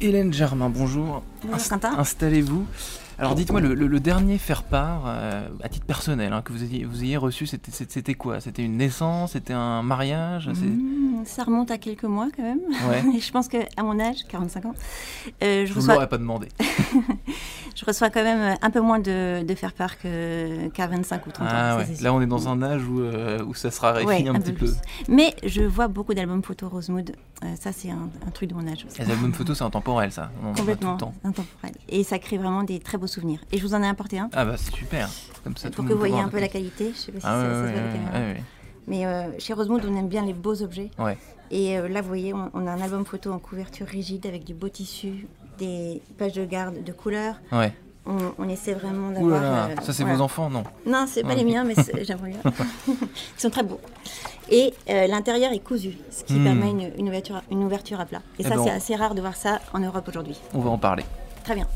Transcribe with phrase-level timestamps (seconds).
[0.00, 1.22] Hélène Germain, bonjour.
[1.42, 1.98] Bonjour Quentin.
[1.98, 2.66] Installez-vous.
[3.18, 7.16] Alors dites-moi, le, dernier faire-part, euh, à titre personnel, hein, que vous ayez, vous ayez
[7.16, 8.40] reçu, c'était quoi?
[8.40, 9.32] C'était une naissance?
[9.32, 10.48] C'était un mariage?
[10.48, 12.60] Mmh, Ça remonte à quelques mois quand même.
[12.88, 13.20] Ouais.
[13.20, 14.74] je pense qu'à mon âge, 45 ans,
[15.42, 16.06] euh, je ne reçois...
[16.06, 16.48] pas demandé.
[17.74, 21.78] je reçois quand même un peu moins de, faire-part qu'à 25 ou 30 ah, ans.
[21.78, 21.86] Ouais.
[22.00, 24.70] Là, on est dans un âge où, euh, où ça sera raréfie un, petit peu.
[25.08, 27.12] Mais je vois beaucoup d'albums photos Rosemood.
[27.60, 29.00] ça, c'est un, truc de mon âge aussi.
[29.00, 30.30] Les albums photos, c'est intemporel, ça.
[30.56, 31.74] Complètement intemporel.
[31.88, 33.40] Et ça crée vraiment des très beaux souvenirs.
[33.52, 34.30] Et je vous en ai apporté un.
[34.32, 35.08] Ah bah c'est super.
[35.44, 36.92] Comme ça, Pour que vous voyez un peu la qualité.
[36.94, 38.34] Je sais pas si ah ça, se voit
[38.88, 40.90] Mais euh, chez Rosemood, on aime bien les beaux objets.
[40.98, 41.16] Ouais.
[41.50, 44.54] Et euh, là, vous voyez, on, a un album photo en couverture rigide avec du
[44.54, 47.36] beau tissu, des pages de garde de couleurs.
[47.52, 47.72] Ouais.
[48.38, 49.42] On, essaie vraiment d'avoir.
[49.42, 51.74] Euh, ça, c'est vos enfants, non Non, c'est pas les miens, mais
[52.04, 52.40] j'aimerais bien.
[52.88, 52.96] Ils
[53.36, 53.80] sont très beaux.
[54.50, 56.44] Et l'intérieur est cousu, ce qui hmm.
[56.44, 58.22] permet une, une, ouverture, une ouverture à plat.
[58.38, 60.40] Et, eh ça, ben, c'est assez rare de voir ça en Europe aujourd'hui.
[60.54, 61.04] On va en parler.
[61.44, 61.66] Très bien.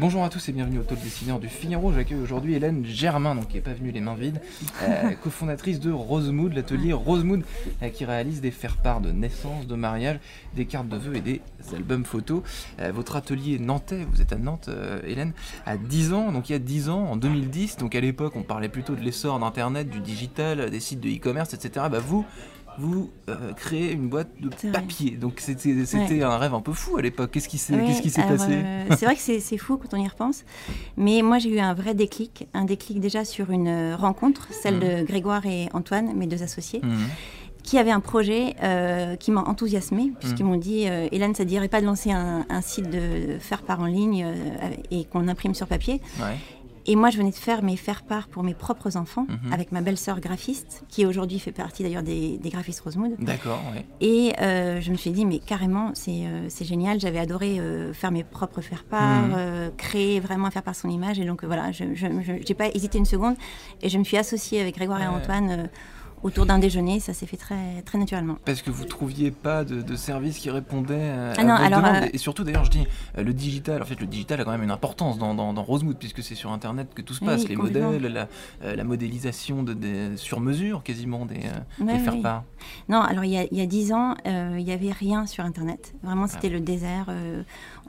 [0.00, 1.92] Bonjour à tous et bienvenue au Talk Décideur du Figaro.
[1.92, 4.40] J'accueille aujourd'hui Hélène Germain, donc qui n'est pas venue les mains vides,
[4.84, 7.42] euh, cofondatrice de Rosemood, l'atelier Rosemood,
[7.82, 10.20] euh, qui réalise des faire-part de naissance, de mariage,
[10.54, 11.40] des cartes de vœux et des
[11.74, 12.44] albums photos.
[12.78, 14.70] Euh, votre atelier nantais, vous êtes à Nantes,
[15.04, 15.32] Hélène,
[15.66, 18.44] a 10 ans, donc il y a 10 ans, en 2010, donc à l'époque on
[18.44, 21.86] parlait plutôt de l'essor d'Internet, du digital, des sites de e-commerce, etc.
[21.90, 22.24] Bah vous,
[22.78, 25.12] vous euh, créez une boîte de papier.
[25.12, 27.32] Donc c'était un rêve un peu fou à l'époque.
[27.32, 30.44] Qu'est-ce qui s'est passé euh, C'est vrai que c'est fou quand on y repense.
[30.96, 32.46] Mais moi j'ai eu un vrai déclic.
[32.54, 34.80] Un déclic déjà sur une euh, rencontre, celle mmh.
[34.80, 36.80] de Grégoire et Antoine, mes deux associés.
[36.82, 36.96] Mmh.
[37.64, 38.54] qui avaient un projet
[39.20, 40.48] qui m'a enthousiasmé, puisqu'ils mmh.
[40.48, 43.86] m'ont dit Hélène, ça ne dirait pas de lancer un, site de faire part en
[43.86, 44.26] ligne
[44.90, 46.00] et qu'on imprime sur papier
[46.88, 49.52] et moi, je venais de faire mes faire-part pour mes propres enfants mhm.
[49.52, 53.14] avec ma belle-sœur graphiste, qui aujourd'hui fait partie d'ailleurs des, graphistes Rosemood.
[53.18, 53.84] D'accord, oui.
[54.00, 56.98] Et euh, je me suis dit, mais carrément, c'est euh, génial.
[56.98, 59.70] J'avais adoré euh, faire mes propres faire-part, mhm.
[59.76, 61.18] créer vraiment faire part son image.
[61.18, 63.36] Et donc voilà, je n'ai pas hésité une seconde.
[63.82, 65.68] Et je me suis associée avec Grégoire et Antoine
[66.22, 68.36] autour d'un déjeuner, ça s'est fait très, très naturellement.
[68.44, 72.06] Parce que vous trouviez pas de, de service qui répondait à, ah non, alors, euh,
[72.12, 72.86] Et surtout, d'ailleurs, je dis,
[73.16, 75.96] euh, le digital, en fait, le digital a quand même une importance dans, dans, Rosemood,
[75.98, 78.28] puisque c'est sur Internet que tout se passe, les modèles, la,
[78.62, 79.76] euh, la, modélisation de,
[80.16, 81.40] sur mesure quasiment des,
[81.80, 82.44] des faire-part.
[82.88, 85.94] Non, alors il y a, 10 ans, il n'y avait rien sur Internet.
[86.02, 86.54] Vraiment, c'était ah.
[86.54, 87.06] le désert.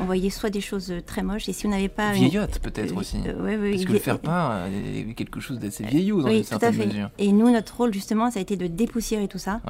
[0.00, 2.12] on voyait soit des choses très moches, et si on n'avait pas...
[2.12, 3.18] Vieillotte peut-être aussi.
[3.40, 7.10] Oui, oui, Parce que le faire-part est quelque chose d'assez vieillot dans une certaine mesure.
[7.18, 9.60] Et nous, notre rôle, justement, ça a été de dépoussiérer tout ça.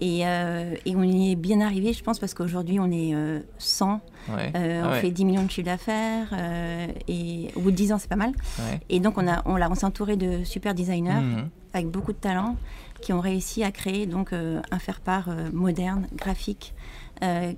[0.00, 3.14] Et, euh, et, on y est bien arrivé, je pense, parce qu'aujourd'hui, on est
[3.58, 4.00] 100.
[4.30, 6.28] Euh, euh, on fait 10 millions de chiffres d'affaires.
[7.08, 8.32] et au bout de 10 ans, c'est pas mal.
[8.88, 11.48] Et donc, on, a, on, on s'est entouré de super designers mhm.
[11.72, 12.56] avec beaucoup de talent
[13.00, 16.74] qui ont réussi à créer donc, un faire-part moderne, graphique.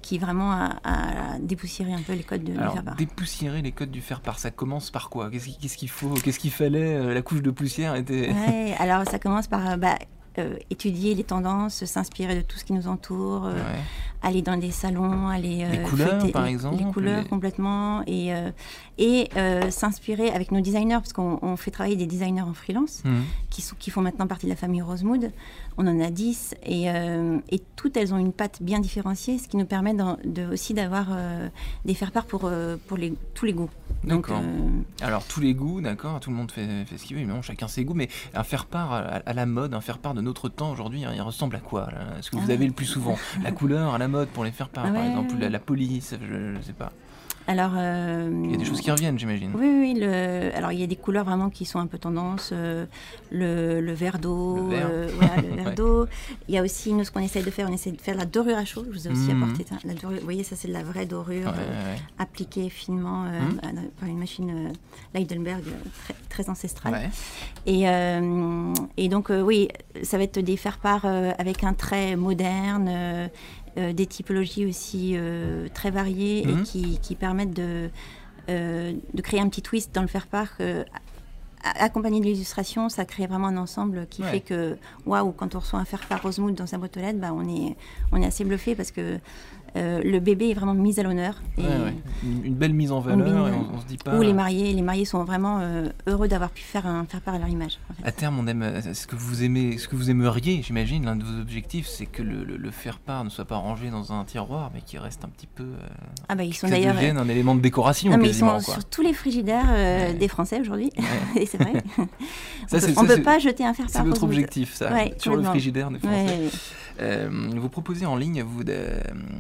[0.01, 2.97] qui vraiment a, dépoussiéré un peu les codes de, alors, faire-part.
[2.97, 5.31] Dépoussiérer les codes du faire-part, ça commence par quoi?
[5.31, 6.15] Qu'est-ce qu'il faut?
[6.15, 7.13] Qu'est-ce qu'il fallait?
[7.13, 8.31] La couche de poussière était.
[8.79, 9.97] alors ça commence par bah,
[10.39, 13.61] euh, étudier les tendances, s'inspirer de tout ce qui nous entoure, euh,
[14.23, 18.33] aller dans des salons, aller les euh, couleurs par exemple, les couleurs complètement et
[18.99, 19.29] et
[19.71, 23.11] s'inspirer avec nos designers parce qu'on fait travailler des designers en freelance mmh.
[23.51, 25.33] qui sont qui font maintenant partie de la famille Rosemood.
[25.83, 29.57] On en a 10 et, et toutes elles ont une patte bien différenciée, ce qui
[29.57, 31.07] nous permet de, aussi d'avoir
[31.87, 32.51] des faire-part pour
[32.87, 33.71] pour les, tous les goûts.
[34.05, 34.43] D'accord.
[35.01, 37.67] Alors tous les goûts, d'accord, tout le monde fait, fait ce qu'il veut, mais chacun
[37.67, 41.13] ses goûts, mais un faire-part à, la mode, un faire-part de notre temps aujourd'hui, hein,
[41.15, 41.89] il ressemble à quoi
[42.21, 44.53] Ce que vous ah avez le plus souvent La couleur, à la mode pour les
[44.53, 46.93] faire part, ah par exemple, la, police, je ne sais pas?
[47.51, 49.51] Alors, euh, il y a des choses qui reviennent, j'imagine.
[49.57, 49.95] Oui, oui.
[49.99, 52.51] Le, alors, il y a des couleurs vraiment qui sont un peu tendance.
[52.53, 52.87] Euh,
[53.33, 54.69] le, le, verre d'eau.
[54.71, 55.09] Le
[55.57, 56.07] verre, d'eau.
[56.47, 58.25] Il y a aussi, nous, ce qu'on essaye de faire, on essaie de faire la
[58.25, 58.85] dorure à chaud.
[58.89, 59.43] Je vous ai aussi mhm.
[59.43, 59.75] apporté ça.
[59.85, 63.59] La dorure, vous voyez, ça, c'est de la vraie dorure euh, appliquée finement mhm.
[63.99, 64.73] par une machine
[65.13, 65.65] Leidenberg
[66.05, 67.11] très, très ancestrale.
[67.67, 67.87] Et,
[68.97, 69.67] et donc, oui,
[70.05, 73.29] ça va être des faire-part avec un trait moderne
[73.79, 76.65] euh, des typologies aussi euh, très variées et mhm.
[76.65, 77.89] qui, permettent de,
[78.49, 80.57] euh, de créer un petit twist dans le faire-part
[81.63, 85.79] accompagné de l'illustration, ça crée vraiment un ensemble qui fait que, waouh, quand on reçoit
[85.79, 87.77] un faire-part Rosemood dans sa boîte aux lettres, bah, on, est,
[88.13, 89.19] on est assez bluffé parce que
[89.75, 91.41] le bébé est vraiment mis à l'honneur.
[92.23, 94.17] Une, belle mise en valeur, et on, se dit pas...
[94.17, 95.61] Où les mariés, les mariés sont vraiment
[96.07, 97.79] heureux d'avoir pu faire, un, faire part à leur image.
[98.05, 101.25] À terme, on aime, ce que vous aimez, ce que vous aimeriez, j'imagine, l'un de
[101.25, 104.81] vos objectifs, c'est que le, faire part ne soit pas rangé dans un tiroir, mais
[104.81, 105.67] qu'il reste un petit peu.
[106.29, 106.97] ah bah ils sont d'ailleurs.
[106.97, 108.11] un élément de décoration.
[108.11, 110.91] Non, mais ils sont sur tous les frigidaires des Français aujourd'hui,
[111.37, 111.73] et c'est vrai.
[112.97, 114.03] on ne peut, pas jeter un faire-part.
[114.03, 116.51] C'est votre objectif, ça, sur le frigidaire des Français.
[117.01, 118.63] Euh, vous proposez en ligne vous,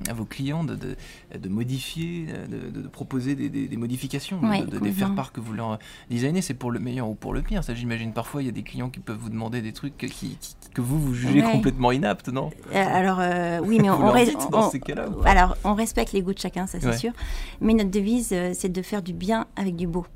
[0.09, 5.41] à vos clients de, de, modifier, de, proposer des, des, modifications, de, faire part que
[5.41, 5.79] vous leur
[6.11, 6.43] designez.
[6.43, 7.63] C'est pour le meilleur ou pour le pire.
[7.65, 10.39] Ça, j'imagine parfois, il y a des clients qui peuvent vous demander des trucs qui,
[10.75, 12.51] que vous, vous jugez complètement inaptes, non?
[12.75, 16.79] Euh, Alors, euh, oui, mais on, on, alors, on respecte les goûts de chacun, ça
[16.81, 17.13] c'est sûr.
[17.61, 20.07] Mais notre devise, c'est de faire du bien avec du beau.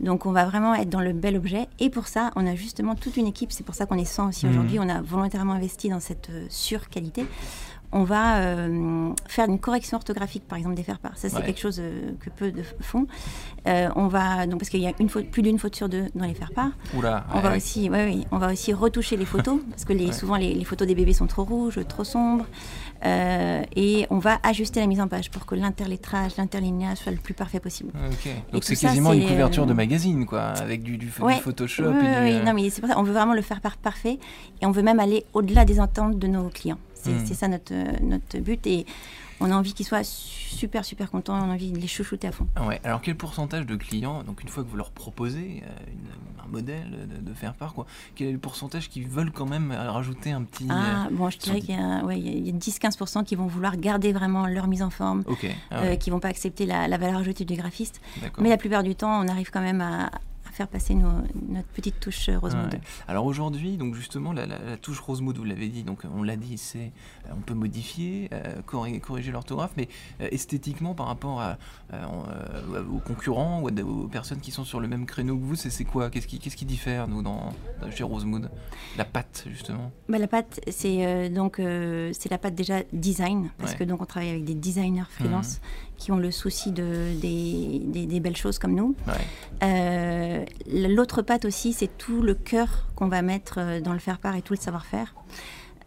[0.00, 1.66] Donc, on va vraiment être dans le bel objet.
[1.80, 3.52] Et pour ça, on a justement toute une équipe.
[3.52, 4.50] C'est pour ça qu'on est 100 aussi mmh.
[4.50, 4.78] aujourd'hui.
[4.78, 7.26] On a volontairement investi dans cette sur qualité,
[7.92, 11.16] on va euh, faire une correction orthographique, par exemple, des faire-part.
[11.16, 13.06] Ça, c'est quelque chose euh, que peu de font.
[13.68, 16.06] Euh, on va, donc, parce qu'il y a une faute, plus d'une faute sur deux
[16.14, 16.70] dans les faire-part.
[16.94, 17.90] on, va aussi,
[18.30, 21.26] on va aussi retoucher les photos, parce que les, souvent, les, photos des bébés sont
[21.26, 22.46] trop rouges, trop sombres.
[23.04, 27.34] et on va ajuster la mise en page pour que l'interlettrage, l'interlignage soit le plus
[27.34, 27.92] parfait possible.
[28.52, 31.84] Donc, c'est quasiment une couverture de magazine, quoi, avec du, du, Photoshop.
[31.84, 34.18] Oui, non, mais c'est pour ça, on veut vraiment le faire part parfait
[34.62, 36.78] et on veut même aller au-delà des ententes de nos clients.
[37.10, 37.24] Hmm.
[37.24, 38.66] C'est ça notre, notre but.
[38.66, 38.86] Et
[39.40, 41.34] on a envie qu'ils soient super, super contents.
[41.34, 42.46] On a envie de les chouchouter à fond.
[42.66, 42.80] Ouais.
[42.84, 47.08] Alors, quel pourcentage de clients, donc une fois que vous leur proposez euh, un modèle
[47.20, 50.66] de, faire part, quoi, quel est le pourcentage qui veulent quand même rajouter un petit.
[50.70, 54.12] Ah, bon, je dirais qu'il y a, ouais, y a 10-15% qui vont vouloir garder
[54.12, 57.44] vraiment leur mise en forme, ah euh, qui vont pas accepter la, la valeur ajoutée
[57.44, 58.00] du graphiste.
[58.38, 60.10] Mais la plupart du temps, on arrive quand même à,
[60.52, 62.78] faire passer notre petite touche euh, Rosemood.
[63.08, 64.46] Alors aujourd'hui, donc justement, la,
[64.76, 66.92] touche Rosemood, vous l'avez dit, donc on l'a dit, c'est
[67.26, 68.60] euh, on peut modifier, euh,
[69.00, 69.88] corriger, l'orthographe, mais
[70.20, 71.56] esthétiquement par rapport à,
[72.92, 76.10] aux concurrents ou aux personnes qui sont sur le même créneau que vous, c'est quoi?
[76.10, 77.54] Qu'est-ce qui, qu'est-ce qui diffère nous dans,
[77.90, 78.50] chez Rosemood
[78.98, 79.90] La pâte justement.
[80.08, 84.30] Bah, la pâte, c'est donc c'est la pâte déjà design parce que donc on travaille
[84.30, 88.96] avec des designers freelance mmh qui ont le souci de, des, belles choses comme nous.
[89.62, 94.36] Euh, l'autre patte aussi, c'est tout le cœur qu'on va mettre euh, dans le faire-part
[94.36, 95.14] et tout le savoir-faire.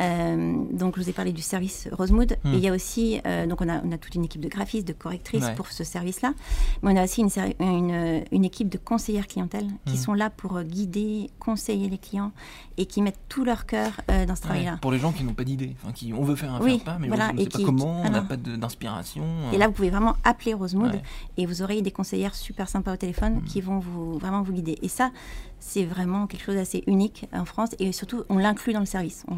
[0.02, 2.34] Euh, donc, je vous ai parlé du service Rosemood.
[2.34, 2.54] Et hmm.
[2.54, 4.88] il y a aussi, euh, donc on a, on a, toute une équipe de graphistes,
[4.88, 6.34] de correctrices pour ce service-là.
[6.82, 9.98] Mais on a aussi une, une, équipe de conseillères clientèle qui hmm.
[9.98, 12.32] sont là pour guider, conseiller les clients
[12.78, 14.78] et qui mettent tout leur cœur euh, dans ce travail-là.
[14.82, 16.84] Pour les gens qui n'ont pas d'idée, enfin, qui on veut faire un oui, faire
[16.84, 19.26] pas, mais on ne sait pas comment, on n'a pas d'inspiration.
[19.54, 21.02] Et là, vous pouvez vraiment appeler Rosemood
[21.38, 23.46] et vous aurez des conseillères super sympas au téléphone hmm.
[23.46, 24.78] qui vont vous vraiment vous guider.
[24.82, 25.12] Et ça,
[25.60, 29.26] c'est vraiment quelque chose d'assez unique en France et surtout on l'inclut dans le service.
[29.28, 29.36] On,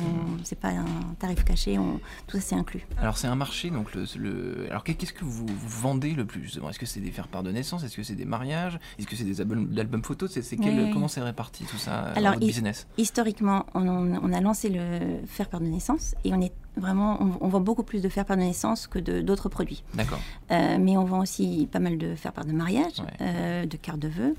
[0.48, 0.86] c'est pas un
[1.20, 2.88] tarif caché, on, tout ça c'est inclus.
[2.98, 6.70] Alors c'est un marché, donc le, alors qu'est-ce que vous, vendez le plus justement?
[6.70, 7.84] Est-ce que c'est des faire-part de naissance?
[7.84, 8.80] Est-ce que c'est des mariages?
[8.98, 10.32] Est-ce que c'est des albums, photos?
[10.32, 12.88] C'est comment c'est réparti tout ça alors, votre business?
[12.98, 17.60] Historiquement, on, on, a lancé le faire-part de naissance et on est Vraiment, on, vend
[17.60, 19.84] beaucoup plus de faire part de naissance que d'autres produits.
[19.94, 20.20] D'accord.
[20.52, 24.00] Euh, mais on vend aussi pas mal de faire part de mariage, euh, de cartes
[24.00, 24.36] de vœux.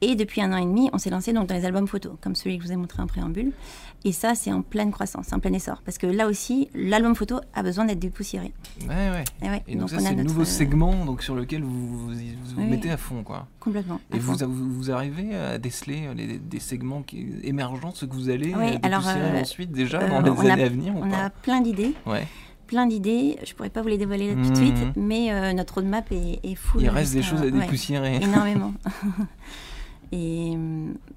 [0.00, 2.34] Et depuis un an et demi, on s'est lancé donc dans les albums photos, comme
[2.34, 3.52] celui que je vous ai montré en préambule.
[4.04, 5.82] Et ça, c'est en pleine croissance, en plein essor.
[5.84, 8.52] Parce que là aussi, l'album photo a besoin d'être dépoussiéré.
[8.82, 9.24] Ouais, ouais.
[9.42, 9.62] Et, ouais.
[9.66, 13.22] et donc, ça, c'est un nouveau segment donc, sur lequel vous vous, mettez à fond.
[13.22, 13.46] Quoi.
[13.66, 14.00] Complètement.
[14.14, 18.78] Et vous, vous, arrivez à déceler des segments qui, émergents, ce que vous allez dépoussiérer
[18.84, 21.92] alors, euh, ensuite déjà dans les années à venir On a plein d'idées
[22.68, 23.38] Plein d'idées.
[23.44, 24.92] Je pourrais pas vous les dévoiler tout de suite, mhm.
[24.96, 26.82] mais euh, notre roadmap est, est full.
[26.82, 28.16] Il reste des choses à dépoussiérer.
[28.22, 28.72] énormément.
[30.12, 30.52] et,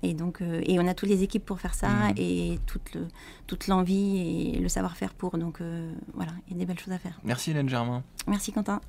[0.02, 2.14] et, donc, euh, et on a toutes les équipes pour faire ça mhm.
[2.18, 3.08] et toute, le,
[3.46, 5.38] toute l'envie et le savoir-faire pour.
[5.38, 7.20] Donc euh, voilà, il y a des belles choses à faire.
[7.24, 8.04] Merci Hélène Germain.
[8.28, 8.82] Merci Quentin.